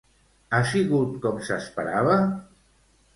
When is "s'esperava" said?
1.49-2.17